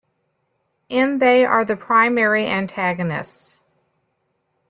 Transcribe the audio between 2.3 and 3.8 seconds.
antagonists.